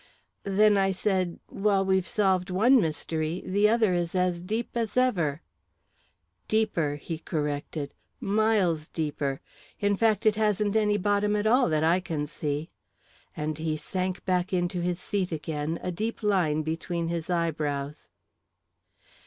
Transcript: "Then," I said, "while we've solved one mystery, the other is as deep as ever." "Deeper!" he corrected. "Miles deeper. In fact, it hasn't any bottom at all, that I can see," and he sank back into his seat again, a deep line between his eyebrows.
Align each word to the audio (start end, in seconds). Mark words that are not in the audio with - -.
"Then," 0.49 0.79
I 0.79 0.89
said, 0.89 1.39
"while 1.45 1.85
we've 1.85 2.07
solved 2.07 2.49
one 2.49 2.81
mystery, 2.81 3.43
the 3.45 3.69
other 3.69 3.93
is 3.93 4.15
as 4.15 4.41
deep 4.41 4.69
as 4.73 4.97
ever." 4.97 5.43
"Deeper!" 6.47 6.95
he 6.95 7.19
corrected. 7.19 7.93
"Miles 8.19 8.87
deeper. 8.87 9.41
In 9.79 9.95
fact, 9.95 10.25
it 10.25 10.37
hasn't 10.37 10.75
any 10.75 10.97
bottom 10.97 11.35
at 11.35 11.45
all, 11.45 11.69
that 11.69 11.83
I 11.83 11.99
can 11.99 12.25
see," 12.25 12.71
and 13.37 13.59
he 13.59 13.77
sank 13.77 14.25
back 14.25 14.51
into 14.51 14.81
his 14.81 14.99
seat 14.99 15.31
again, 15.31 15.79
a 15.83 15.91
deep 15.91 16.23
line 16.23 16.63
between 16.63 17.07
his 17.09 17.29
eyebrows. 17.29 18.09